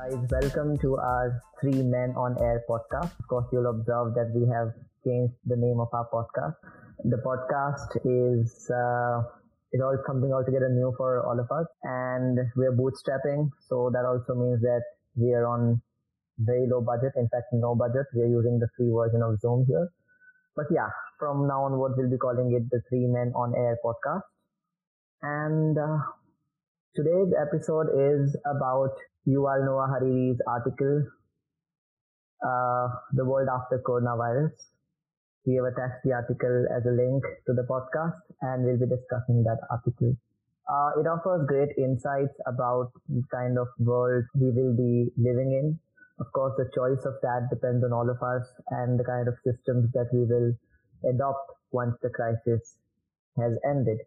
[0.00, 3.12] Guys, welcome to our Three Men on Air podcast.
[3.20, 4.72] Of course, you'll observe that we have
[5.04, 6.56] changed the name of our podcast.
[7.04, 9.20] The podcast is uh,
[9.74, 14.34] is all something altogether new for all of us, and we're bootstrapping, so that also
[14.34, 14.80] means that
[15.16, 15.82] we are on
[16.38, 17.12] very low budget.
[17.16, 18.06] In fact, no budget.
[18.14, 19.90] We're using the free version of Zoom here.
[20.56, 24.22] But yeah, from now onwards, we'll be calling it the Three Men on Air podcast.
[25.20, 25.98] And uh,
[26.96, 28.90] today's episode is about
[29.26, 31.06] Yuval Noah Harari's article,
[32.42, 34.50] uh, The World After Coronavirus.
[35.46, 39.44] We have attached the article as a link to the podcast and we'll be discussing
[39.44, 40.16] that article.
[40.68, 45.78] Uh, it offers great insights about the kind of world we will be living in.
[46.18, 49.34] Of course, the choice of that depends on all of us and the kind of
[49.46, 50.52] systems that we will
[51.08, 52.74] adopt once the crisis
[53.38, 53.98] has ended.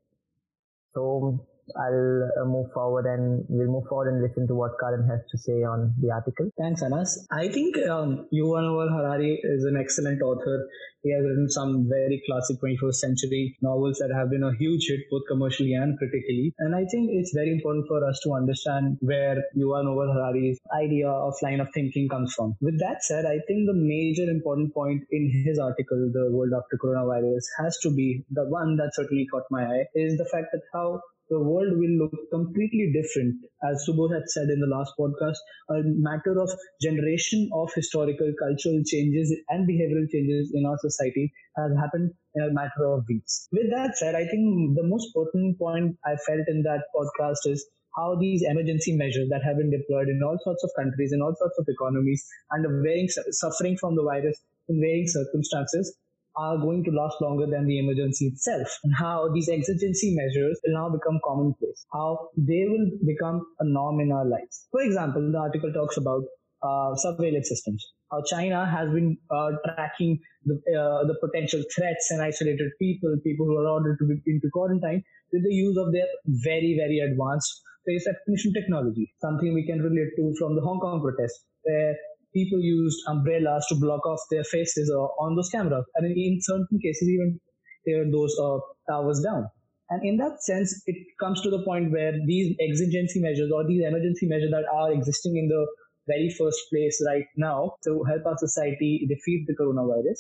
[0.94, 5.22] So I'll uh, move forward and we'll move forward and listen to what Karan has
[5.32, 6.50] to say on the article.
[6.60, 7.28] Thanks, Anas.
[7.32, 10.68] I think um, Yuval Harari is an excellent author.
[11.04, 15.02] He has written some very classic 21st century novels that have been a huge hit
[15.12, 16.54] both commercially and critically.
[16.60, 21.10] And I think it's very important for us to understand where Yuval Noah Harari's idea
[21.10, 22.56] of line of thinking comes from.
[22.62, 26.78] With that said, I think the major important point in his article, The World After
[26.78, 30.62] Coronavirus, has to be the one that certainly caught my eye is the fact that
[30.72, 33.36] how the world will look completely different.
[33.64, 35.38] As Subodh had said in the last podcast,
[35.70, 36.50] a matter of
[36.82, 42.54] generation of historical, cultural changes and behavioral changes in our society has happened in a
[42.54, 43.48] matter of weeks.
[43.52, 47.66] With that said, I think the most pertinent point I felt in that podcast is
[47.96, 51.36] how these emergency measures that have been deployed in all sorts of countries, in all
[51.38, 55.96] sorts of economies, and varying suffering from the virus in varying circumstances
[56.36, 60.74] are going to last longer than the emergency itself and how these exigency measures will
[60.74, 64.68] now become commonplace, how they will become a norm in our lives.
[64.72, 66.24] For example, the article talks about
[66.64, 72.22] uh, surveillance systems, how China has been uh, tracking the, uh, the potential threats and
[72.22, 76.08] isolated people, people who are ordered to be into quarantine with the use of their
[76.26, 81.02] very, very advanced face recognition technology, something we can relate to from the Hong Kong
[81.02, 81.96] protests, where
[82.34, 85.86] people used umbrellas to block off their faces on those cameras.
[85.96, 87.40] And in certain cases, even
[87.88, 89.48] tear those uh, towers down.
[89.90, 93.84] And in that sense, it comes to the point where these exigency measures or these
[93.86, 95.68] emergency measures that are existing in the
[96.08, 100.20] very first place right now to help our society defeat the coronavirus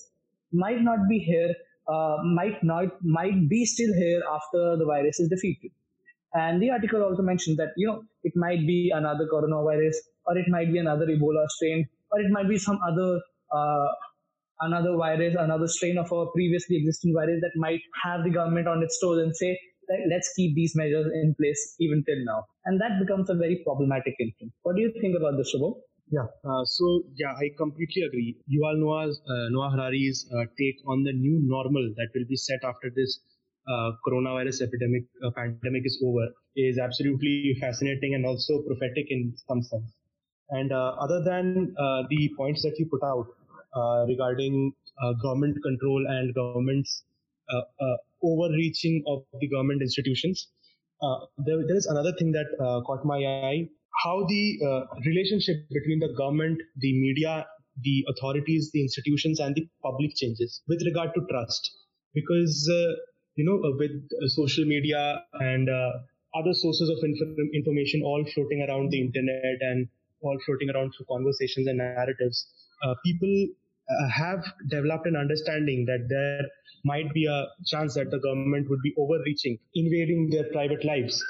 [0.53, 1.53] might not be here,
[1.91, 5.71] uh, might not, might be still here after the virus is defeated.
[6.33, 10.47] And the article also mentioned that, you know, it might be another coronavirus or it
[10.47, 13.19] might be another Ebola strain or it might be some other
[13.51, 13.87] uh,
[14.61, 18.83] another virus, another strain of a previously existing virus that might have the government on
[18.83, 19.57] its toes and say,
[20.09, 22.45] let's keep these measures in place even till now.
[22.65, 24.51] And that becomes a very problematic thing.
[24.61, 25.81] What do you think about this, Shubho?
[26.11, 26.27] Yeah.
[26.45, 28.37] Uh, so yeah, I completely agree.
[28.51, 32.59] Yuval Noah's uh, Noah Harari's uh, take on the new normal that will be set
[32.63, 33.19] after this
[33.67, 39.63] uh, coronavirus epidemic uh, pandemic is over is absolutely fascinating and also prophetic in some
[39.63, 39.89] sense.
[40.55, 43.27] And uh, other than uh, the points that you put out
[43.75, 44.73] uh, regarding
[45.21, 47.03] government control and government's
[48.21, 50.47] overreaching of the government institutions,
[51.45, 52.45] there, there is another thing that
[52.85, 53.67] caught my eye
[54.01, 57.45] how the uh, relationship between the government, the media,
[57.81, 61.71] the authorities, the institutions, and the public changes with regard to trust.
[62.13, 62.93] Because, uh,
[63.35, 63.91] you know, with
[64.29, 65.69] social media and
[66.35, 69.87] other sources of inf- information all floating around the internet and
[70.23, 72.47] all floating around through conversations and narratives,
[72.83, 73.47] uh, people
[73.89, 76.41] uh, have developed an understanding that there
[76.85, 81.23] might be a chance that the government would be overreaching, invading their private lives,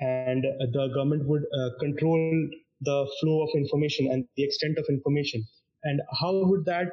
[0.00, 2.48] and uh, the government would uh, control
[2.82, 5.44] the flow of information and the extent of information.
[5.84, 6.88] And how would that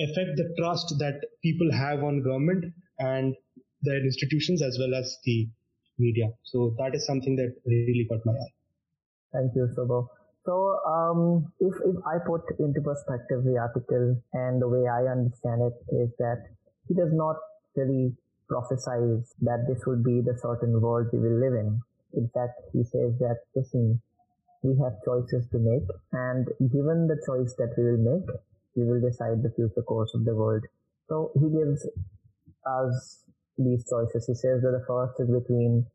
[0.00, 2.64] affect the trust that people have on government
[2.98, 3.34] and
[3.82, 5.48] their institutions as well as the
[5.98, 6.26] media?
[6.42, 8.52] So that is something that really caught my eye.
[9.32, 10.06] Thank you, Subho.
[10.44, 15.62] So, um, if, if I put into perspective the article and the way I understand
[15.62, 16.44] it is that
[16.86, 17.36] he does not
[17.76, 18.12] really
[18.50, 21.80] prophesize that this would be the certain world we will live in.
[22.12, 24.00] In fact, he says that, listen,
[24.62, 28.28] we have choices to make and given the choice that we will make,
[28.76, 30.64] we will decide the future course of the world.
[31.08, 31.88] So he gives
[32.66, 33.24] us
[33.56, 34.26] these choices.
[34.26, 35.86] He says that the first is between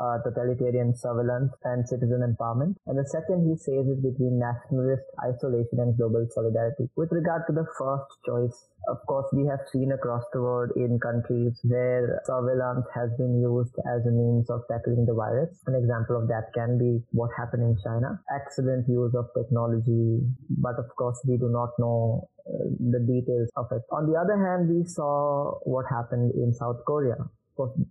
[0.00, 2.76] uh, totalitarian surveillance and citizen empowerment.
[2.86, 6.88] And the second he says is between nationalist isolation and global solidarity.
[6.96, 10.98] With regard to the first choice, of course, we have seen across the world in
[11.00, 15.58] countries where surveillance has been used as a means of tackling the virus.
[15.66, 18.20] An example of that can be what happened in China.
[18.34, 20.20] Excellent use of technology,
[20.62, 23.82] but of course, we do not know uh, the details of it.
[23.90, 27.16] On the other hand, we saw what happened in South Korea.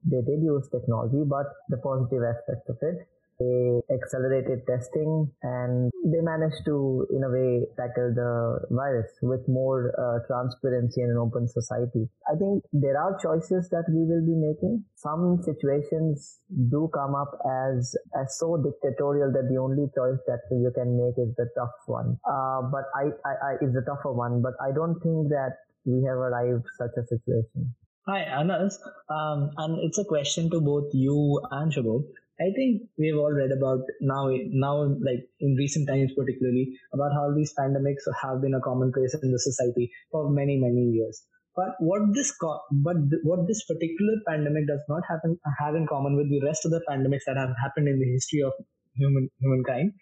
[0.06, 3.08] They did use technology, but the positive aspect of it
[3.40, 9.92] they accelerated testing and they managed to, in a way, tackle the virus with more
[10.00, 12.08] uh, transparency in an open society.
[12.32, 14.86] I think there are choices that we will be making.
[14.96, 16.40] Some situations
[16.72, 21.20] do come up as, as so dictatorial that the only choice that you can make
[21.20, 22.18] is the tough one.
[22.24, 26.04] Uh, but I, I, I, it's the tougher one, but I don't think that we
[26.08, 27.76] have arrived such a situation.
[28.07, 28.80] Hi, Anas.
[29.10, 32.04] Um, and it's a question to both you and Shubho.
[32.40, 37.34] I think we've all read about now, now like in recent times particularly, about how
[37.36, 41.24] these pandemics have been a commonplace in the society for many, many years.
[41.56, 45.88] But what this co- but th- what this particular pandemic does not happen have in
[45.88, 48.51] common with the rest of the pandemics that have happened in the history of
[48.96, 49.94] human humankind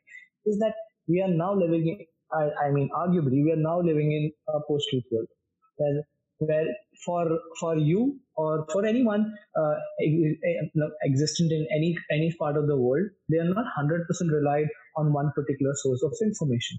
[0.46, 0.74] is that
[1.08, 4.60] we are now living in, I, I mean, arguably, we are now living in a
[4.68, 5.28] post-truth world
[5.78, 6.04] where
[6.48, 6.68] where
[7.06, 9.76] for for you or for anyone uh,
[11.06, 14.68] existent in any any part of the world, they are not hundred percent relied
[14.98, 16.78] on one particular source of information,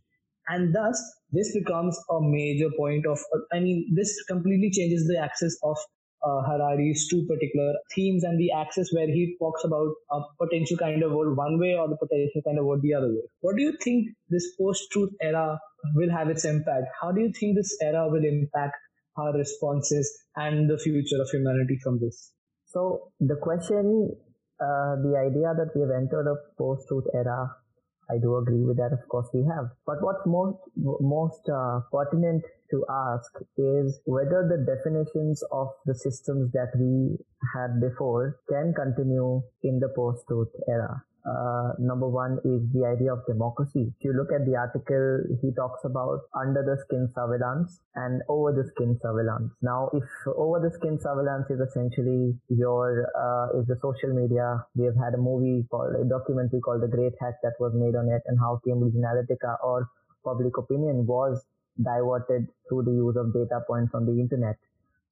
[0.48, 1.02] and thus
[1.32, 3.18] this becomes a major point of.
[3.52, 5.76] I mean, this completely changes the axis of
[6.24, 11.02] uh, Harari's two particular themes and the axis where he talks about a potential kind
[11.02, 13.22] of world one way or the potential kind of world the other way.
[13.40, 15.58] What do you think this post-truth era
[15.94, 16.86] will have its impact?
[17.00, 18.76] How do you think this era will impact
[19.16, 22.32] our responses and the future of humanity from this?
[22.66, 24.10] So the question,
[24.60, 27.50] uh, the idea that we have entered a post-truth era,
[28.10, 28.92] I do agree with that.
[28.92, 29.70] Of course, we have.
[29.86, 36.52] But what's most most uh, pertinent to ask is whether the definitions of the systems
[36.52, 37.16] that we
[37.54, 43.24] had before can continue in the post-truth era uh, number one is the idea of
[43.26, 43.92] democracy.
[43.96, 48.52] If you look at the article, he talks about under the skin surveillance and over
[48.52, 49.50] the skin surveillance.
[49.62, 50.04] Now, if
[50.36, 55.14] over the skin surveillance is essentially your uh, is the social media, we have had
[55.14, 58.38] a movie called a documentary called The Great Hack that was made on it, and
[58.38, 59.88] how Cambridge Analytica or
[60.24, 61.42] public opinion was
[61.80, 64.56] diverted through the use of data points on the internet.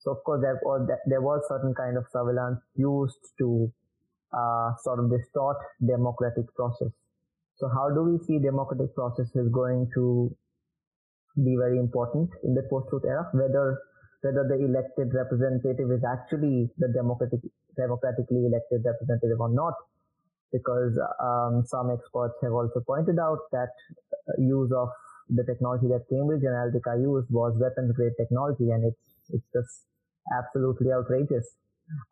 [0.01, 0.61] So of course there,
[1.07, 3.73] there was certain kind of surveillance used to
[4.37, 5.57] uh, sort of distort
[5.87, 6.93] democratic process.
[7.57, 10.35] So how do we see democratic process is going to
[11.37, 13.79] be very important in the post-truth era, whether
[14.23, 17.41] whether the elected representative is actually the democratic
[17.77, 19.75] democratically elected representative or not,
[20.53, 23.71] because um, some experts have also pointed out that
[24.39, 24.89] use of
[25.29, 29.87] the technology that Cambridge Analytica used was weapons grade technology, and it's it's just
[30.37, 31.57] absolutely outrageous.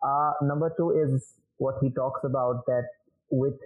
[0.02, 2.88] Uh, number two is what he talks about that
[3.30, 3.58] with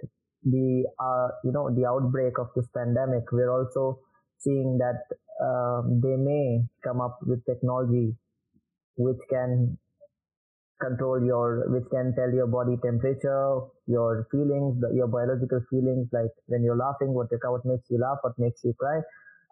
[0.43, 3.99] the uh, you know the outbreak of this pandemic, we're also
[4.39, 5.01] seeing that
[5.43, 8.15] um, they may come up with technology
[8.97, 9.77] which can
[10.81, 16.63] control your which can tell your body temperature your feelings your biological feelings like when
[16.63, 18.99] you're laughing what what makes you laugh what makes you cry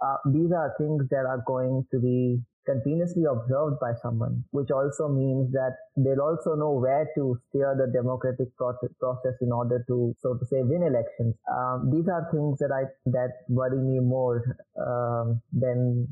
[0.01, 5.10] uh, these are things that are going to be continuously observed by someone, which also
[5.10, 10.36] means that they'll also know where to steer the democratic process in order to, so
[10.36, 11.36] to say, win elections.
[11.51, 16.08] Um, these are things that I that worry me more um, than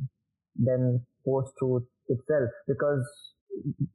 [0.57, 3.07] than post-truth itself, because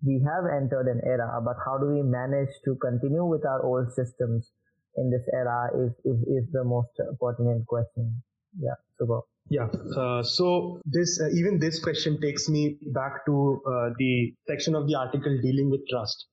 [0.04, 3.92] we have entered an era, but how do we manage to continue with our old
[3.92, 4.50] systems
[4.96, 6.88] in this era is is, is the most
[7.20, 8.22] pertinent question.
[8.58, 9.20] Yeah, super.
[9.48, 9.68] Yeah.
[9.96, 14.88] Uh, so this uh, even this question takes me back to uh, the section of
[14.88, 16.26] the article dealing with trust.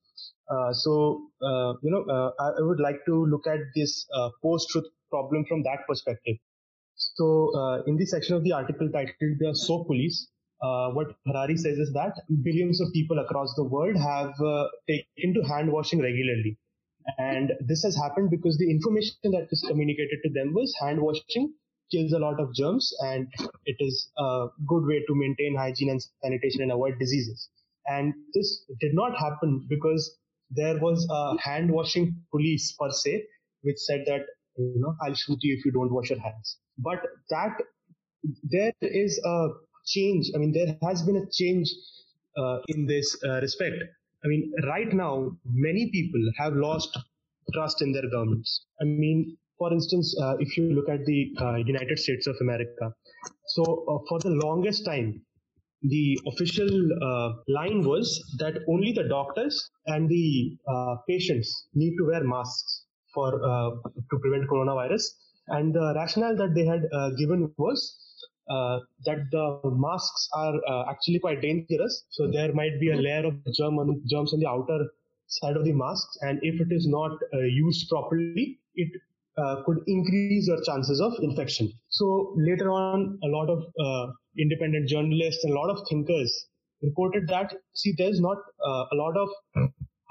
[0.50, 4.06] Uh, so uh, you know, uh, I, would like to look at this
[4.42, 6.36] post-truth problem from that perspective.
[6.96, 10.28] So in the section of the article titled "The Soap Police,"
[10.60, 14.34] what Harari says is that billions of people across the world have
[14.88, 16.58] taken to hand washing regularly.
[17.18, 21.52] And this has happened because the information that was communicated to them was hand washing
[21.90, 23.28] kills a lot of germs and
[23.66, 27.48] it is a good way to maintain hygiene and sanitation and avoid diseases.
[27.86, 30.16] And this did not happen because
[30.50, 33.24] there was a hand washing police per se,
[33.62, 34.22] which said that,
[34.56, 36.58] you know, I'll shoot you if you don't wash your hands.
[36.78, 37.00] But
[37.30, 37.56] that
[38.42, 39.48] there is a
[39.86, 40.30] change.
[40.34, 41.70] I mean, there has been a change
[42.36, 43.76] uh, in this uh, respect.
[44.24, 46.96] I mean, right now, many people have lost
[47.52, 48.64] trust in their governments.
[48.80, 52.92] I mean, for instance, uh, if you look at the uh, United States of America,
[53.46, 55.22] so uh, for the longest time,
[55.82, 56.72] the official
[57.08, 58.06] uh, line was
[58.40, 63.70] that only the doctors and the uh, patients need to wear masks for uh,
[64.10, 65.04] to prevent coronavirus.
[65.48, 66.82] And the rationale that they had
[67.16, 67.80] given was
[69.06, 69.46] that the
[69.86, 70.56] masks are
[70.90, 72.04] actually quite dangerous.
[72.10, 74.80] So there might be a layer of germ on, germs on the outer
[75.26, 78.90] side of the mask, and if it is not used properly, it
[79.36, 81.70] uh, could increase your chances of infection.
[81.88, 86.30] So later on, a lot of uh, independent journalists and a lot of thinkers
[86.82, 89.28] reported that see, there's not uh, a lot of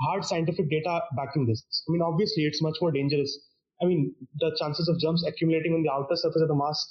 [0.01, 1.63] hard scientific data backing this.
[1.87, 3.31] I mean, obviously, it's much more dangerous.
[3.81, 6.85] I mean, the chances of germs accumulating on the outer surface of the mask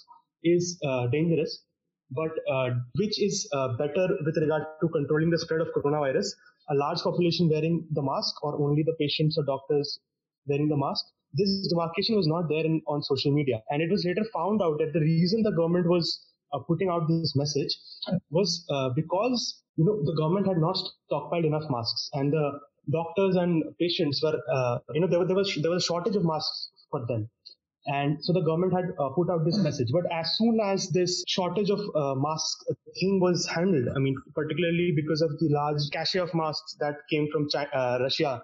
[0.45, 1.65] is uh, dangerous,
[2.11, 3.49] but uh, which is
[3.79, 6.27] better with regard to controlling the spread of coronavirus?
[6.71, 9.99] A large population wearing the mask, or only the patients or doctors
[10.47, 11.05] wearing the mask?
[11.35, 14.79] This demarcation was not there in, on social media, and it was later found out
[14.79, 16.21] that the reason the government was
[16.53, 17.77] uh, putting out this message
[18.31, 20.77] was uh, because you know the government had not
[21.11, 22.61] stockpiled enough masks, and the
[22.91, 26.17] doctors and patients were uh, you know there, was, there was there was a shortage
[26.17, 27.29] of masks for them.
[27.87, 29.89] And so the government had uh, put out this message.
[29.93, 32.65] But as soon as this shortage of uh, masks
[33.01, 37.27] thing was handled, I mean, particularly because of the large cache of masks that came
[37.33, 38.43] from China, uh, Russia,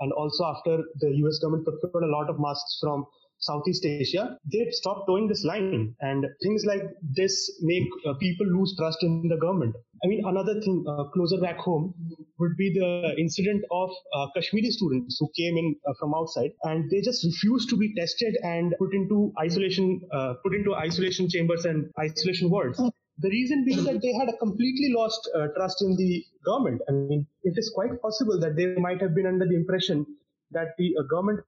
[0.00, 3.04] and also after the US government procured a lot of masks from
[3.40, 5.94] Southeast Asia, they stopped toeing this line.
[6.00, 9.76] And things like this make uh, people lose trust in the government.
[10.04, 11.94] I mean, another thing uh, closer back home
[12.38, 16.90] would be the incident of uh, Kashmiri students who came in uh, from outside and
[16.90, 21.64] they just refused to be tested and put into isolation, uh, put into isolation chambers
[21.64, 22.80] and isolation wards.
[23.18, 26.80] The reason being that they had a completely lost uh, trust in the government.
[26.88, 30.06] I mean, it is quite possible that they might have been under the impression
[30.52, 31.40] that the government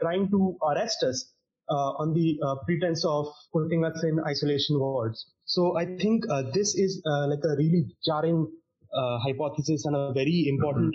[0.00, 1.32] trying to arrest us
[1.70, 5.26] uh, on the uh, pretense of putting us in isolation wards.
[5.46, 8.46] So I think uh, this is like a really jarring
[9.24, 10.94] hypothesis and a very important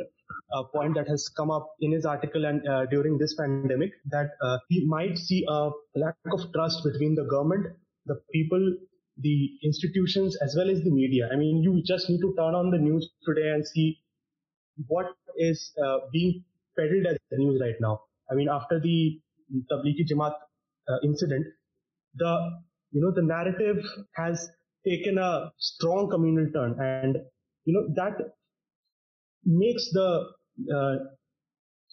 [0.56, 4.30] uh, point that has come up in his article and uh, during this pandemic that
[4.42, 7.68] uh, we might see a lack of trust between the government,
[8.06, 8.76] the people,
[9.22, 11.30] the institutions, as well as the media.
[11.32, 14.00] I mean, you just need to turn on the news today and see
[14.88, 15.08] what
[15.38, 15.74] is
[16.12, 16.44] being
[16.78, 18.02] peddled as the news right now.
[18.32, 19.20] I mean, after the
[19.72, 20.34] Tablighi Jamaat
[20.90, 21.46] uh, incident,
[22.16, 22.52] the
[22.92, 23.84] you know the narrative
[24.16, 24.50] has
[24.88, 27.18] taken a strong communal turn, and
[27.66, 28.34] you know that
[29.46, 30.30] makes the
[30.76, 30.96] uh,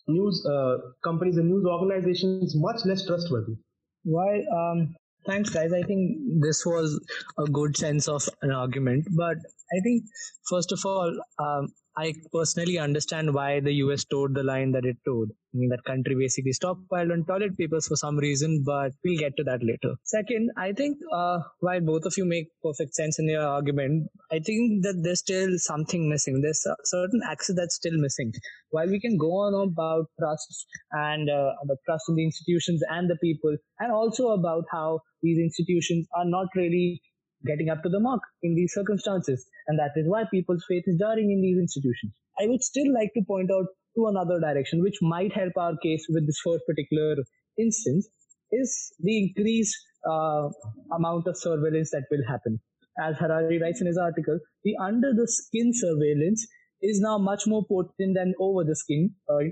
[0.09, 3.57] news uh, companies and news organizations much less trustworthy.
[4.05, 4.43] Why?
[4.55, 4.95] Um,
[5.27, 5.73] thanks, guys.
[5.73, 7.01] I think this was
[7.39, 9.37] a good sense of an argument, but
[9.73, 10.05] I think
[10.49, 11.69] first of all, um,
[11.99, 15.31] I personally understand why the US toed the line that it toed.
[15.31, 19.35] I mean, that country basically stockpiled on toilet papers for some reason, but we'll get
[19.39, 19.97] to that later.
[20.05, 24.41] Second, I think uh, while both of you make perfect sense in your argument, I
[24.41, 26.43] think that there's still something missing.
[26.43, 28.33] There's a certain axis that's still missing.
[28.71, 33.09] While we can go on about trust and uh, about trust in the institutions and
[33.09, 37.01] the people, and also about how these institutions are not really
[37.45, 39.45] getting up to the mark in these circumstances.
[39.67, 42.13] And that is why people's faith is dying in these institutions.
[42.41, 43.67] I would still like to point out
[43.97, 47.17] to another direction, which might help our case with this first particular
[47.59, 48.09] instance,
[48.53, 49.77] is the increased
[50.09, 50.49] uh,
[50.95, 52.61] amount of surveillance that will happen.
[53.03, 56.47] As Harari writes in his article, the under the skin surveillance
[56.83, 59.45] is now much more potent than over the skin, uh,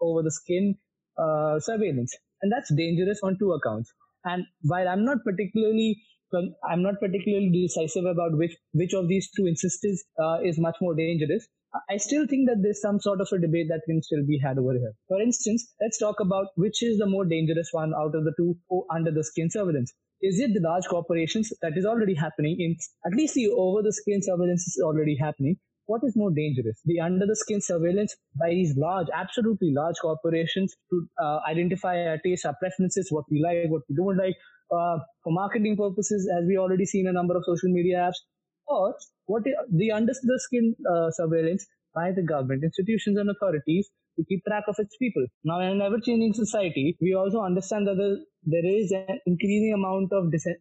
[0.00, 0.76] over the skin
[1.16, 2.14] uh, surveillance.
[2.42, 3.92] And that's dangerous on two accounts.
[4.24, 6.02] And while I'm not particularly
[6.34, 10.94] I'm not particularly decisive about which which of these two instances uh, is much more
[10.94, 11.46] dangerous.
[11.88, 14.58] I still think that there's some sort of a debate that can still be had
[14.58, 14.92] over here.
[15.08, 18.56] For instance, let's talk about which is the more dangerous one out of the two
[18.90, 19.92] under the skin surveillance.
[20.20, 23.92] Is it the large corporations that is already happening in at least the over the
[23.92, 25.56] skin surveillance is already happening?
[25.86, 26.80] What is more dangerous?
[26.84, 32.18] The under the skin surveillance by these large, absolutely large corporations to uh, identify our
[32.24, 34.36] tastes, our preferences, what we like, what we don't like,
[34.76, 38.20] uh, for marketing purposes, as we already seen a number of social media apps,
[38.66, 38.94] or
[39.26, 44.44] what the under the skin uh, surveillance by the government, institutions, and authorities to keep
[44.44, 45.24] track of its people.
[45.44, 50.12] Now, in an ever-changing society, we also understand that the, there is an increasing amount
[50.12, 50.58] of dissent,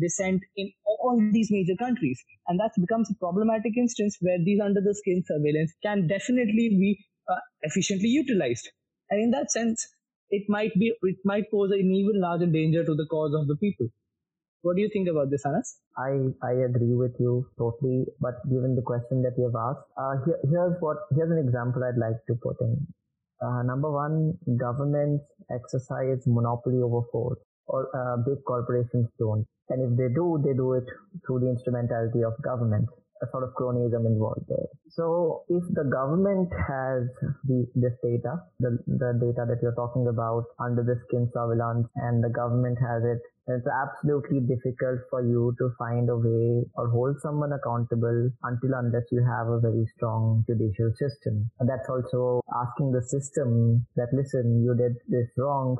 [0.00, 5.22] dissent in all these major countries, and that becomes a problematic instance where these under-the-skin
[5.26, 8.68] surveillance can definitely be uh, efficiently utilized.
[9.10, 9.86] And in that sense,
[10.30, 13.56] it might be it might pose an even larger danger to the cause of the
[13.56, 13.88] people.
[14.62, 15.78] What do you think about this, Anas?
[15.98, 16.12] I,
[16.42, 20.38] I agree with you totally, but given the question that you have asked, uh, here,
[20.50, 22.86] here's what here's an example I'd like to put in.
[23.42, 29.46] Uh, number one, governments exercise monopoly over force, or uh, big corporations don't.
[29.68, 30.84] And if they do, they do it
[31.26, 32.88] through the instrumentality of government
[33.24, 34.68] a sort of cronyism involved there.
[34.90, 37.08] So if the government has
[37.48, 42.22] the, this data, the, the data that you're talking about under the skin surveillance and
[42.22, 47.16] the government has it, it's absolutely difficult for you to find a way or hold
[47.20, 51.50] someone accountable until unless you have a very strong judicial system.
[51.60, 55.76] And that's also asking the system that listen, you did this wrong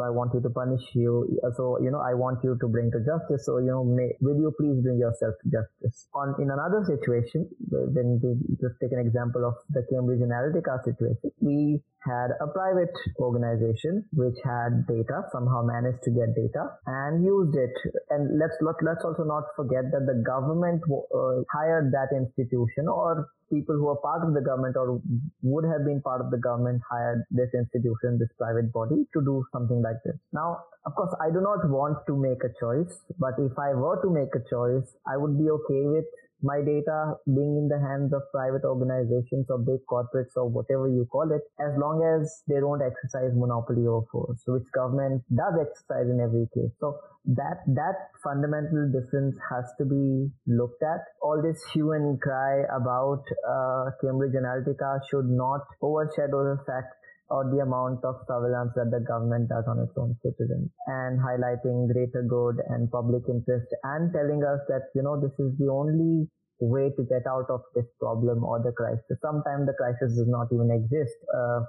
[0.00, 1.28] so I want you to punish you.
[1.56, 3.44] So, you know, I want you to bring to justice.
[3.44, 6.08] So, you know, may, will you please bring yourself to justice?
[6.14, 11.30] On, in another situation, when we just take an example of the Cambridge Analytica situation,
[11.40, 17.56] we had a private organization which had data, somehow managed to get data and used
[17.56, 17.72] it.
[18.10, 23.28] And let's, let, let's also not forget that the government uh, hired that institution or
[23.52, 25.02] people who are part of the government or
[25.42, 29.44] would have been part of the government hired this institution, this private body to do
[29.52, 30.16] something like this.
[30.32, 34.00] Now, of course, I do not want to make a choice, but if I were
[34.02, 36.06] to make a choice, I would be okay with
[36.42, 41.06] my data being in the hands of private organizations or big corporates or whatever you
[41.10, 46.08] call it, as long as they don't exercise monopoly over force, which government does exercise
[46.08, 46.72] in every case.
[46.80, 51.00] So that that fundamental difference has to be looked at.
[51.22, 56.99] All this hue and cry about uh, Cambridge Analytica should not overshadow the fact
[57.30, 61.86] or the amount of surveillance that the government does on its own citizens and highlighting
[61.92, 66.26] greater good and public interest and telling us that, you know, this is the only
[66.60, 69.16] way to get out of this problem or the crisis.
[69.22, 71.60] Sometimes the crisis does not even exist, uh,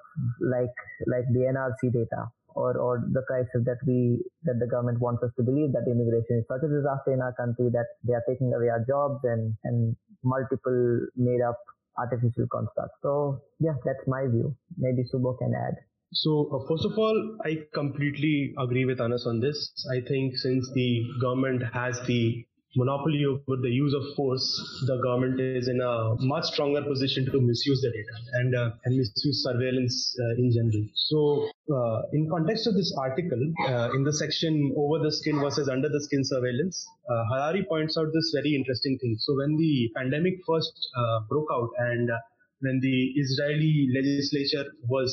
[0.41, 0.73] like,
[1.05, 2.25] like the NRC data
[2.55, 6.41] or, or the crisis that we, that the government wants us to believe that immigration
[6.41, 9.55] is such a disaster in our country that they are taking away our jobs and,
[9.63, 11.57] and multiple made up
[11.97, 12.93] artificial construct.
[13.01, 14.55] So yeah, that's my view.
[14.77, 15.75] Maybe Subo can add.
[16.13, 19.71] So uh, first of all, I completely agree with Anas on this.
[19.89, 24.45] I think since the government has the monopoly over the use of force,
[24.87, 28.97] the government is in a much stronger position to misuse the data and uh, and
[28.97, 30.87] misuse surveillance uh, in general.
[30.95, 35.67] So, uh, in context of this article, uh, in the section over the skin versus
[35.69, 39.15] under the skin surveillance, uh, Harari points out this very interesting thing.
[39.19, 42.09] So, when the pandemic first uh, broke out and
[42.61, 45.11] when the Israeli legislature was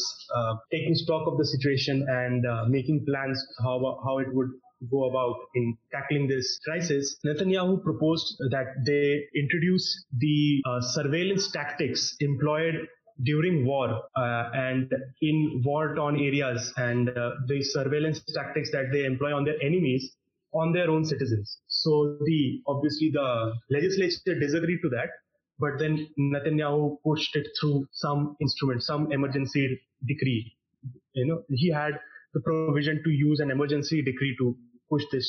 [0.70, 4.50] taking stock of the situation and making plans how how it would
[4.90, 12.16] go about in tackling this crisis, Netanyahu proposed that they introduce the uh, surveillance tactics
[12.20, 12.86] employed
[13.24, 19.34] during war uh, and in war-torn areas and uh, the surveillance tactics that they employ
[19.34, 20.14] on their enemies
[20.54, 21.58] on their own citizens.
[21.66, 25.10] So the obviously the legislature disagreed to that,
[25.58, 30.54] but then Netanyahu pushed it through some instrument, some emergency decree.
[31.12, 31.98] You know, he had
[32.34, 34.56] the provision to use an emergency decree to
[34.90, 35.28] push this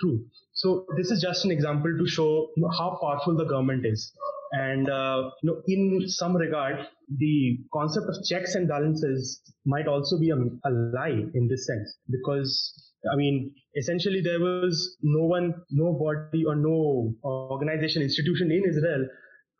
[0.00, 0.24] through.
[0.54, 4.12] So this is just an example to show you know, how powerful the government is.
[4.52, 6.86] And uh, you know, in some regard,
[7.16, 11.96] the concept of checks and balances might also be a, a lie in this sense,
[12.10, 18.62] because I mean, essentially there was no one, no body or no organization, institution in
[18.68, 19.08] Israel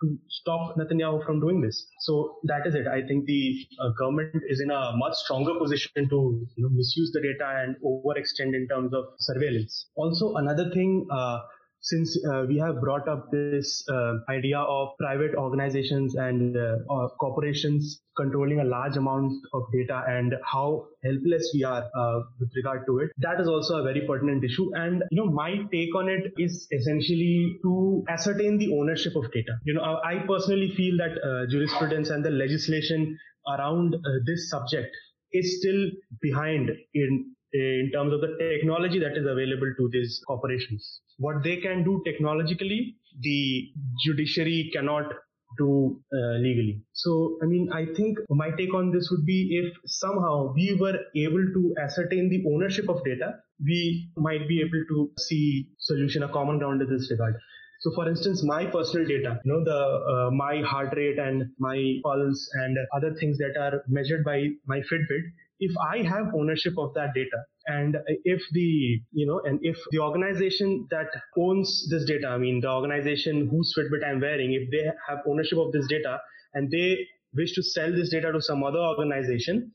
[0.02, 1.86] to stop Netanyahu from doing this.
[2.00, 2.86] So that is it.
[2.86, 6.18] I think the uh, government is in a much stronger position to
[6.56, 9.86] you know, misuse the data and overextend in terms of surveillance.
[9.96, 11.38] Also, another thing, uh,
[11.82, 17.08] since uh, we have brought up this uh, idea of private organizations and uh, uh,
[17.20, 22.86] corporations controlling a large amount of data and how helpless we are uh, with regard
[22.86, 23.10] to it.
[23.18, 24.70] That is also a very pertinent issue.
[24.74, 29.58] And you know my take on it is essentially to ascertain the ownership of data.
[29.64, 33.18] You know i personally feel that uh, jurisprudence and the legislation
[33.48, 34.94] around this subject
[35.32, 35.90] is still
[36.20, 41.00] behind in in terms of the technology that is available to these corporations.
[41.18, 43.68] What they can do technologically, the
[44.04, 45.12] judiciary cannot
[45.58, 46.82] do uh, legally.
[46.92, 50.98] So, I mean, I think my take on this would be if somehow we were
[51.14, 56.28] able to ascertain the ownership of data, we might be able to see solution, a
[56.28, 57.34] common ground in this regard.
[57.80, 61.96] So, for instance, my personal data, you know, the uh, my heart rate and my
[62.04, 65.24] pulse and other things that are measured by my Fitbit,
[65.64, 70.00] if I have ownership of that data and if the, you know, and if the
[70.00, 71.06] organization that
[71.38, 75.58] owns this data, I mean, the organization whose Fitbit I'm wearing, if they have ownership
[75.58, 76.18] of this data
[76.54, 79.70] and they wish to sell this data to some other organization,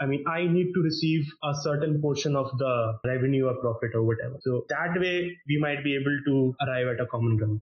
[0.00, 4.02] I mean, I need to receive a certain portion of the revenue or profit or
[4.02, 4.36] whatever.
[4.40, 7.60] So that way we might be able to arrive at a common ground.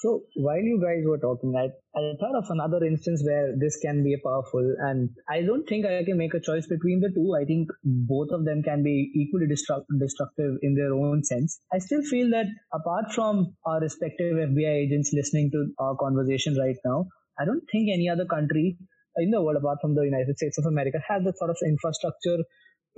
[0.00, 1.66] So while you guys were talking, I,
[1.98, 5.86] I thought of another instance where this can be a powerful, and I don't think
[5.86, 7.34] I can make a choice between the two.
[7.34, 11.58] I think both of them can be equally destruct- destructive in their own sense.
[11.72, 16.76] I still feel that apart from our respective FBI agents listening to our conversation right
[16.84, 17.06] now,
[17.40, 18.78] I don't think any other country
[19.16, 22.38] in the world apart from the United States of America has the sort of infrastructure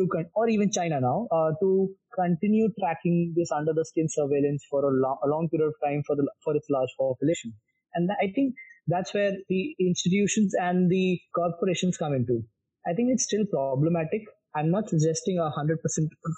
[0.00, 4.64] to con- or even China now uh, to continue tracking this under the skin surveillance
[4.70, 7.52] for a, lo- a long period of time for the for its large population.
[7.94, 8.54] And I think
[8.86, 12.42] that's where the institutions and the corporations come into.
[12.86, 14.22] I think it's still problematic.
[14.56, 15.76] I'm not suggesting a 100%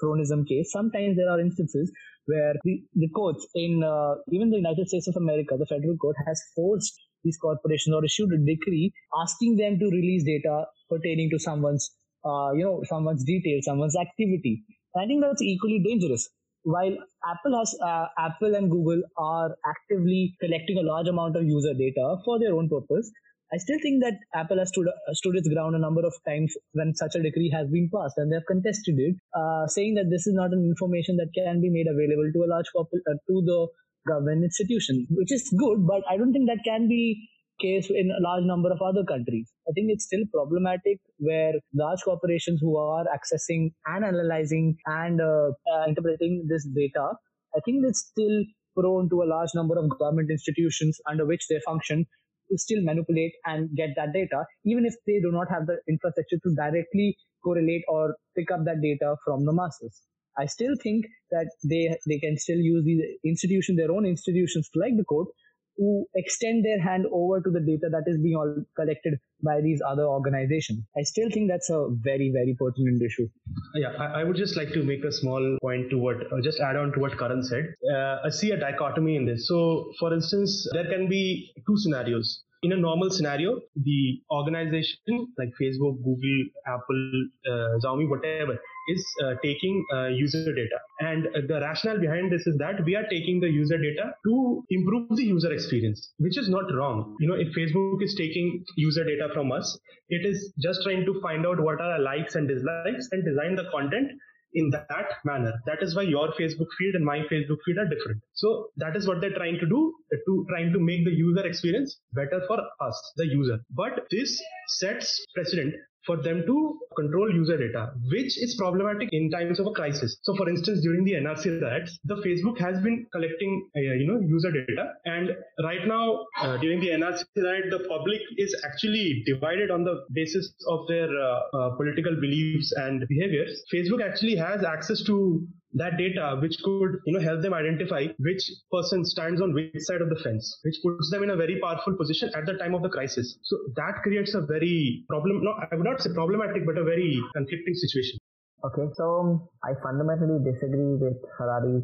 [0.03, 0.71] cronyism case.
[0.71, 1.91] Sometimes there are instances
[2.27, 6.17] where the, the courts in uh, even the United States of America, the federal court
[6.27, 6.95] has forced
[7.25, 11.91] these corporations or issued a decree asking them to release data pertaining to someone's
[12.25, 14.65] uh, you know someone's details, someone's activity.
[14.97, 16.29] I think that's equally dangerous.
[16.65, 21.75] While Apple has uh, Apple and Google are actively collecting a large amount of user
[21.75, 23.11] data for their own purpose,
[23.53, 26.55] I still think that Apple has stood, uh, stood its ground a number of times
[26.73, 30.09] when such a decree has been passed, and they have contested it, uh, saying that
[30.11, 33.19] this is not an information that can be made available to a large popul- uh,
[33.29, 33.69] to the
[34.09, 37.29] government institution, which is good, but I don't think that can be
[37.63, 39.53] case in a large number of other countries.
[39.69, 45.51] I think it's still problematic where large corporations who are accessing and analyzing and uh,
[45.73, 47.13] uh, interpreting this data,
[47.57, 48.45] I think it's still
[48.77, 52.07] prone to a large number of government institutions under which they function
[52.51, 56.39] to still manipulate and get that data, even if they do not have the infrastructure
[56.43, 60.03] to directly correlate or pick up that data from the masses.
[60.39, 64.97] I still think that they they can still use these institutions, their own institutions like
[64.97, 65.29] the court,
[65.79, 69.81] to extend their hand over to the data that is being all collected by these
[69.87, 70.85] other organizations.
[70.97, 73.29] I still think that's a very, very pertinent issue.
[73.75, 76.61] Yeah, I, I would just like to make a small point to what, uh, just
[76.61, 77.75] add on to what Karan said.
[77.93, 79.49] Uh, I see a dichotomy in this.
[79.49, 85.51] So, for instance, there can be two scenarios in a normal scenario, the organization like
[85.61, 88.57] Facebook, Google, Apple, uh, Xiaomi, whatever,
[88.89, 90.79] is uh, taking uh, user data.
[91.01, 95.09] And the rationale behind this is that we are taking the user data to improve
[95.11, 97.17] the user experience, which is not wrong.
[97.21, 101.21] You know, if Facebook is taking user data from us, it is just trying to
[101.21, 104.13] find out what are our likes and dislikes and design the content
[104.55, 105.53] in that manner.
[105.67, 108.23] That is why your Facebook feed and my Facebook feed are different.
[108.35, 111.47] So that is what they're trying to do, uh, to trying to make the user
[111.47, 113.59] experience better for us, the user.
[113.71, 115.75] But this sets precedent
[116.07, 120.17] for them to control user data, which is problematic in times of a crisis.
[120.23, 124.21] So, for instance, during the NRC riots, the Facebook has been collecting, uh, you know,
[124.21, 125.31] user data, and
[125.65, 130.53] right now uh, during the NRC riot, the public is actually divided on the basis
[130.69, 133.63] of their uh, uh, political beliefs and behaviors.
[133.73, 138.45] Facebook actually has access to that data which could you know help them identify which
[138.71, 141.97] person stands on which side of the fence which puts them in a very powerful
[141.97, 143.39] position at the time of the crisis.
[143.43, 147.19] So that creates a very problem no i would not say problematic but a very
[147.35, 148.19] conflicting situation.
[148.65, 151.81] Okay so i fundamentally disagree with harari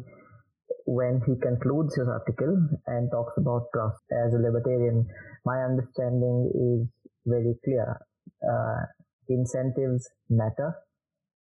[0.85, 2.55] when he concludes his article
[2.87, 4.01] and talks about trust.
[4.25, 5.05] As a libertarian
[5.45, 6.87] my understanding is
[7.25, 7.99] very clear.
[8.39, 8.85] Uh,
[9.29, 10.73] incentives matter.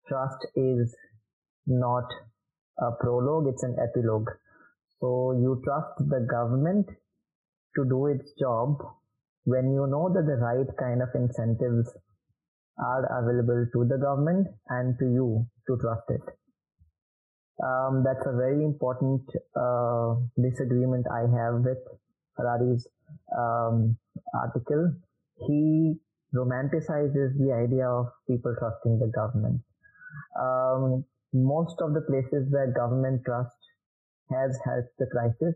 [0.08, 0.96] Trust is
[1.66, 2.06] not
[2.82, 4.30] a prologue, it's an epilogue.
[5.00, 6.88] So you trust the government
[7.76, 8.78] to do its job
[9.46, 11.90] when you know that the right kind of incentives
[12.78, 16.22] are available to the government and to you to trust it.
[17.64, 19.22] Um, that's a very important
[19.56, 21.78] uh, disagreement I have with
[22.38, 22.88] Harari's
[23.38, 23.98] um,
[24.34, 24.94] article.
[25.48, 25.96] He
[26.34, 29.62] romanticizes the idea of people trusting the government.
[30.40, 33.56] Um, most of the places where government trust
[34.32, 35.56] has helped the crisis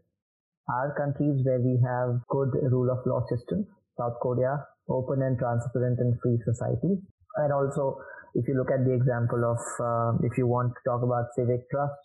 [0.70, 3.68] are countries where we have good rule of law systems.
[3.98, 7.00] South Korea, open and transparent and free society.
[7.38, 7.98] And also,
[8.34, 11.70] if you look at the example of, uh, if you want to talk about civic
[11.72, 11.96] trust,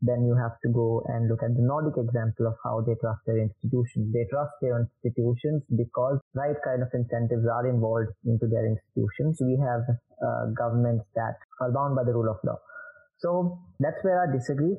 [0.00, 3.18] then you have to go and look at the Nordic example of how they trust
[3.26, 4.14] their institutions.
[4.14, 9.42] They trust their institutions because right kind of incentives are involved into their institutions.
[9.42, 12.58] We have uh, governments that are bound by the rule of law.
[13.18, 14.76] So that's where I disagree.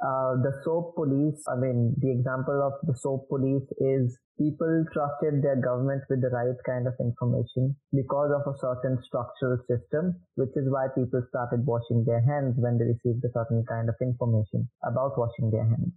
[0.00, 5.42] Uh, the soap police, I mean, the example of the soap police is people trusted
[5.44, 10.56] their government with the right kind of information because of a certain structural system, which
[10.56, 14.64] is why people started washing their hands when they received a certain kind of information
[14.88, 15.92] about washing their hands.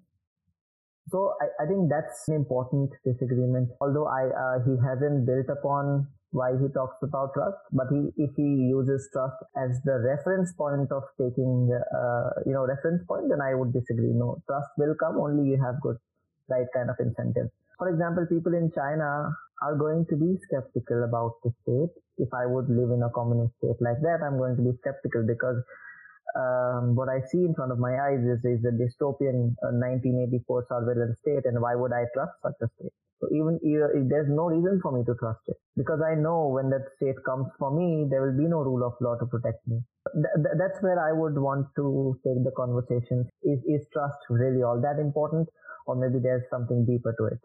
[1.08, 3.69] So I, I think that's an important disagreement.
[3.79, 8.33] Although I uh, he hasn't built upon why he talks about trust, but he, if
[8.35, 13.39] he uses trust as the reference point of taking, uh, you know, reference point, then
[13.39, 14.11] I would disagree.
[14.11, 15.97] No, trust will come only you have good,
[16.49, 17.53] right kind of incentive.
[17.77, 19.29] For example, people in China
[19.61, 21.93] are going to be skeptical about the state.
[22.17, 25.23] If I would live in a communist state like that, I'm going to be skeptical
[25.25, 25.61] because
[26.35, 30.65] um, what I see in front of my eyes is, is a dystopian uh, 1984
[30.65, 32.93] surveillance state, and why would I trust such a state?
[33.23, 36.69] So even if there's no reason for me to trust it because I know when
[36.71, 39.79] that state comes for me, there will be no rule of law to protect me.
[40.12, 43.23] Th- th- that's where I would want to take the conversation.
[43.43, 45.47] Is is trust really all that important,
[45.88, 47.39] or maybe there's something deeper to it?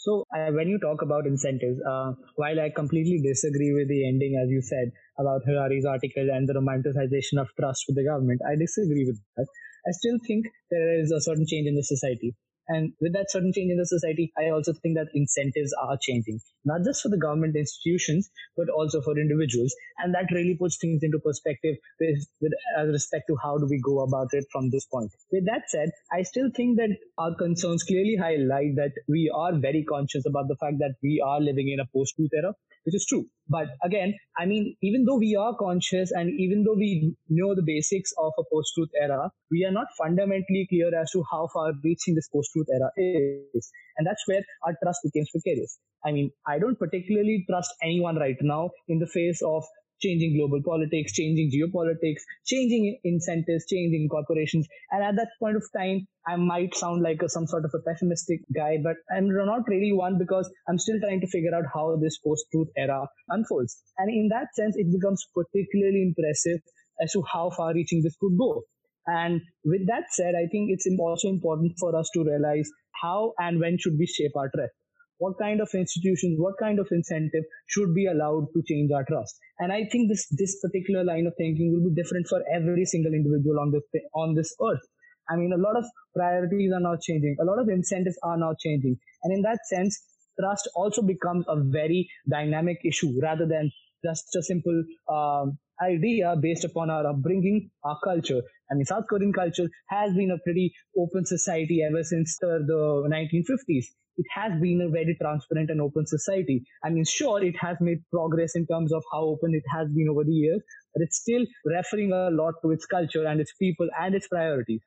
[0.00, 4.40] So uh, when you talk about incentives, uh, while I completely disagree with the ending,
[4.40, 8.56] as you said about Harari's article and the romanticization of trust with the government, I
[8.56, 9.46] disagree with that.
[9.86, 12.34] I still think there is a certain change in the society.
[12.68, 16.40] And with that certain change in the society, I also think that incentives are changing,
[16.64, 19.74] not just for the government institutions, but also for individuals.
[19.98, 23.80] And that really puts things into perspective with, with as respect to how do we
[23.80, 25.10] go about it from this point.
[25.32, 29.84] With that said, I still think that our concerns clearly highlight that we are very
[29.88, 32.52] conscious about the fact that we are living in a post-truth era
[32.88, 33.26] which is true.
[33.50, 37.62] But again, I mean, even though we are conscious and even though we know the
[37.62, 42.14] basics of a post-truth era, we are not fundamentally clear as to how far reaching
[42.14, 43.70] this post-truth era is.
[43.96, 45.78] And that's where our trust becomes precarious.
[46.04, 49.64] I mean, I don't particularly trust anyone right now in the face of
[50.00, 54.66] changing global politics, changing geopolitics, changing incentives, changing corporations.
[54.90, 57.82] And at that point of time, I might sound like a, some sort of a
[57.82, 61.96] pessimistic guy, but I'm not really one because I'm still trying to figure out how
[62.00, 63.82] this post-truth era unfolds.
[63.98, 66.60] And in that sense, it becomes particularly impressive
[67.02, 68.62] as to how far reaching this could go.
[69.08, 72.70] And with that said, I think it's also important for us to realize
[73.02, 74.72] how and when should we shape our trust
[75.18, 79.36] what kind of institutions, what kind of incentive should be allowed to change our trust.
[79.58, 83.12] And I think this, this particular line of thinking will be different for every single
[83.12, 83.82] individual on this,
[84.14, 84.80] on this earth.
[85.28, 87.36] I mean, a lot of priorities are now changing.
[87.40, 88.96] A lot of incentives are now changing.
[89.24, 90.00] And in that sense,
[90.40, 93.70] trust also becomes a very dynamic issue rather than
[94.04, 98.42] just a simple um, idea based upon our upbringing, our culture.
[98.70, 103.08] I mean, South Korean culture has been a pretty open society ever since the, the
[103.08, 103.86] 1950s
[104.18, 106.64] it has been a very transparent and open society.
[106.84, 110.08] I mean, sure, it has made progress in terms of how open it has been
[110.10, 110.60] over the years,
[110.92, 114.82] but it's still referring a lot to its culture and its people and its priorities.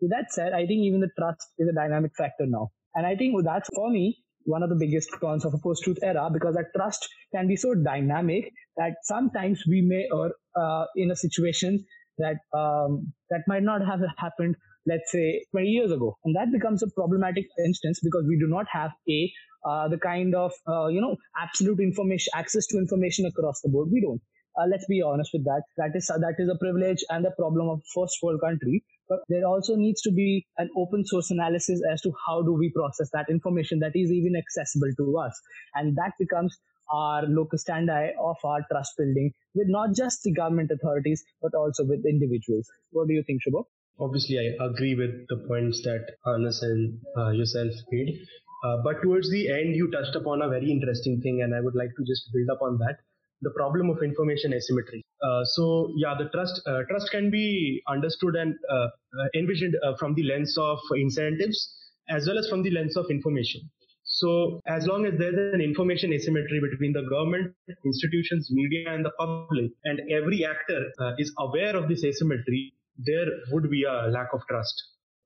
[0.00, 2.70] With that said, I think even the trust is a dynamic factor now.
[2.94, 6.28] And I think that's for me one of the biggest cons of a post-truth era
[6.32, 11.16] because that trust can be so dynamic that sometimes we may or uh, in a
[11.16, 11.84] situation
[12.18, 14.56] that um, that might not have happened
[14.86, 16.16] let's say 20 years ago.
[16.24, 19.32] And that becomes a problematic instance because we do not have a
[19.68, 23.88] uh, the kind of uh, you know absolute information access to information across the board.
[23.90, 24.20] We don't
[24.58, 25.62] uh, let's be honest with that.
[25.76, 28.84] That is that is a privilege and the problem of first world country.
[29.08, 32.72] But there also needs to be an open source analysis as to how do we
[32.74, 35.40] process that information that is even accessible to us.
[35.74, 36.56] And that becomes
[36.92, 41.84] our locus standi of our trust building with not just the government authorities but also
[41.84, 42.68] with individuals.
[42.90, 43.64] What do you think Shubho?
[43.98, 48.18] obviously I agree with the points that Anas and uh, yourself made.
[48.64, 51.74] Uh, but towards the end, you touched upon a very interesting thing, and I would
[51.74, 52.98] like to just build up on that
[53.42, 55.04] the problem of information asymmetry.
[55.22, 58.88] Uh, so yeah, the trust uh, trust can be understood and uh, uh,
[59.34, 61.74] envisioned from the lens of incentives
[62.08, 63.60] as well as from the lens of information.
[64.04, 67.52] So as long as there's an information asymmetry between the government,
[67.84, 73.68] institutions, media, and the public, and every actor is aware of this asymmetry, there would
[73.68, 74.80] be a lack of trust.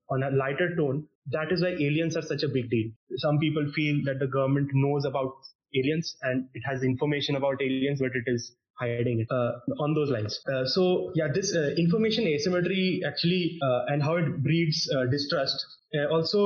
[0.09, 2.91] On a lighter tone, that is why aliens are such a big deal.
[3.17, 5.31] Some people feel that the government knows about
[5.75, 10.09] aliens and it has information about aliens, but it is hiding it uh, on those
[10.09, 10.39] lines.
[10.51, 15.65] Uh, so yeah, this uh, information asymmetry actually uh, and how it breeds uh, distrust
[15.95, 16.41] uh, also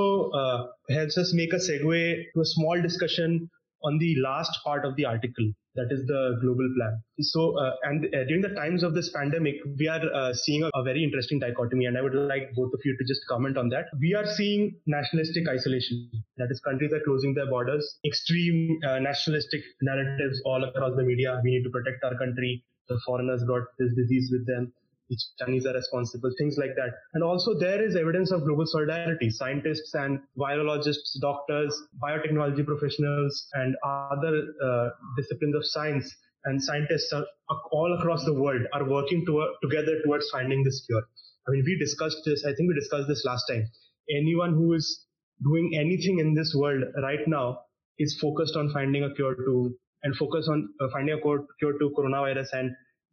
[0.89, 3.49] helps us make a segue to a small discussion
[3.85, 7.01] on the last part of the article, that is the global plan.
[7.19, 10.69] So, uh, and uh, during the times of this pandemic, we are uh, seeing a,
[10.73, 13.69] a, very interesting dichotomy, and I would like both of you to just comment on
[13.69, 13.85] that.
[13.99, 16.09] We are seeing nationalistic isolation.
[16.37, 21.39] That is, countries are closing their borders, extreme uh, nationalistic narratives all across the media.
[21.43, 22.63] We need to protect our country.
[22.89, 24.73] The foreigners brought this disease with them
[25.09, 26.91] the Chinese are responsible, things like that.
[27.13, 29.29] And also there is evidence of global solidarity.
[29.29, 36.15] Scientists and virologists, doctors, biotechnology professionals, and other uh, disciplines of science
[36.45, 37.25] and scientists are,
[37.71, 41.03] all across the world are working to, together towards finding this cure.
[41.47, 43.65] I mean, we discussed this, I think we discussed this last time.
[44.09, 45.05] Anyone who is
[45.43, 47.59] doing anything in this world right now
[47.97, 51.93] is focused on finding a cure to and focus on uh, finding a cure to
[51.97, 52.71] coronavirus and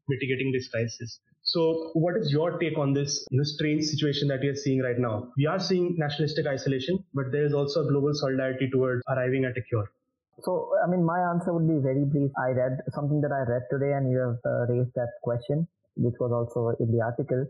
[0.09, 1.21] mitigating this crisis.
[1.45, 4.81] So, what is your take on this you know, strange situation that we are seeing
[4.81, 5.33] right now?
[5.37, 9.57] We are seeing nationalistic isolation, but there is also a global solidarity towards arriving at
[9.57, 9.91] a cure.
[10.43, 12.31] So, I mean, my answer would be very brief.
[12.39, 16.15] I read something that I read today, and you have uh, raised that question, which
[16.21, 17.45] was also in the article.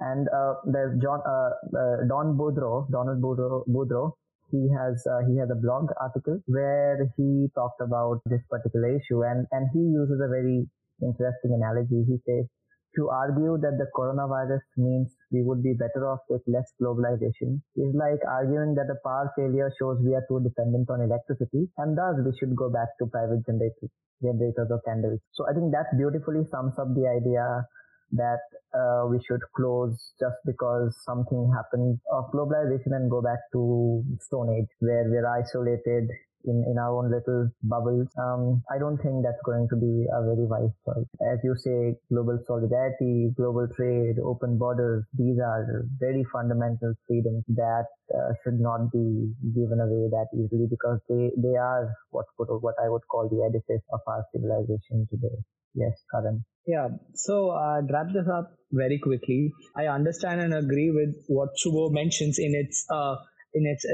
[0.00, 4.12] And uh, there's John uh, uh Don Boudreaux, Donald Boudreaux, Boudreaux
[4.50, 9.22] he has uh, he has a blog article where he talked about this particular issue,
[9.24, 10.66] and and he uses a very
[11.02, 12.04] interesting analogy.
[12.08, 12.46] He says
[12.96, 17.94] to argue that the coronavirus means we would be better off with less globalization is
[17.94, 22.16] like arguing that a power failure shows we are too dependent on electricity and thus
[22.24, 23.90] we should go back to private generators,
[24.22, 25.20] generators or candles.
[25.32, 27.66] So I think that beautifully sums up the idea
[28.12, 28.40] that
[28.72, 34.48] uh, we should close just because something happened of globalization and go back to stone
[34.48, 36.08] age where we're isolated
[36.44, 38.08] in, in our own little bubbles.
[38.18, 41.08] Um, I don't think that's going to be a very wise choice.
[41.32, 47.86] As you say, global solidarity, global trade, open borders, these are very fundamental freedoms that
[48.14, 52.88] uh, should not be given away that easily because they, they are what, what I
[52.88, 55.36] would call the edifice of our civilization today.
[55.74, 56.44] Yes, Karan.
[56.66, 56.88] Yeah.
[57.14, 59.52] So uh, wrap this up very quickly.
[59.76, 63.16] I understand and agree with what Shubho mentions in its uh,
[63.54, 63.84] in its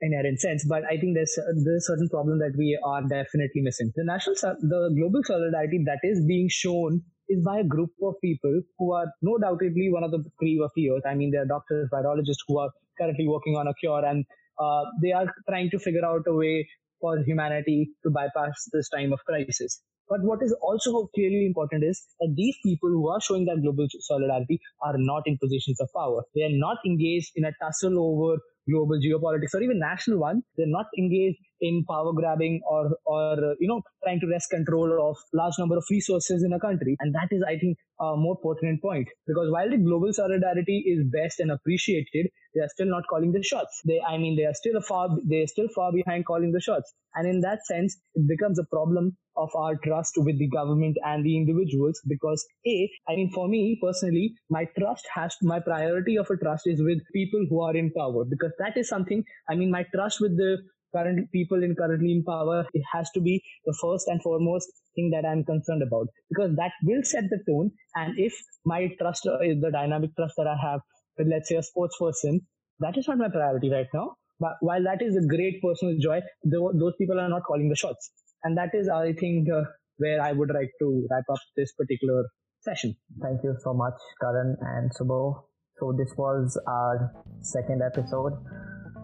[0.00, 0.66] inherent sense.
[0.68, 3.92] But I think there's there's a certain problem that we are definitely missing.
[3.94, 8.60] The national, the global solidarity that is being shown is by a group of people
[8.78, 11.06] who are no doubtedly one of the cream of the earth.
[11.06, 14.24] I mean, they're doctors, virologists who are currently working on a cure, and
[14.58, 16.68] uh, they are trying to figure out a way
[17.00, 19.82] for humanity to bypass this time of crisis.
[20.08, 23.86] But what is also clearly important is that these people who are showing that global
[24.00, 26.22] solidarity are not in positions of power.
[26.34, 30.42] They are not engaged in a tussle over global geopolitics or even national one.
[30.56, 35.16] They're not engaged in power grabbing or, or, you know, trying to wrest control of
[35.32, 36.96] large number of resources in a country.
[37.00, 41.04] And that is, I think, a more pertinent point because while the global solidarity is
[41.12, 43.80] best and appreciated, they are still not calling the shots.
[43.86, 46.92] They, I mean, they are still far, they are still far behind calling the shots.
[47.14, 51.24] And in that sense, it becomes a problem of our trust with the government and
[51.24, 56.30] the individuals because a i mean for me personally my trust has my priority of
[56.30, 59.70] a trust is with people who are in power because that is something i mean
[59.70, 60.56] my trust with the
[60.94, 65.10] current people in currently in power, it has to be the first and foremost thing
[65.10, 67.70] that I'm concerned about because that will set the tone.
[67.94, 70.80] And if my trust is the dynamic trust that I have
[71.18, 72.40] with, let's say, a sports person,
[72.80, 74.16] that is not my priority right now.
[74.40, 78.10] But while that is a great personal joy, those people are not calling the shots.
[78.42, 79.62] And that is, I think, uh,
[79.98, 82.24] where I would like to wrap up this particular
[82.60, 82.96] session.
[83.22, 85.44] Thank you so much, Karan and Shubho.
[85.78, 88.32] So this was our second episode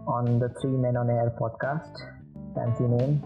[0.07, 1.93] on the Three Men on Air podcast.
[2.55, 3.23] Fancy name.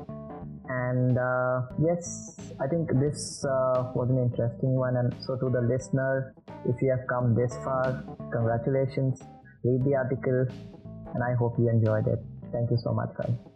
[0.68, 4.96] And uh, yes, I think this uh, was an interesting one.
[4.96, 6.34] And so, to the listener,
[6.66, 9.20] if you have come this far, congratulations.
[9.62, 10.46] Read the article,
[11.14, 12.20] and I hope you enjoyed it.
[12.52, 13.53] Thank you so much, guys.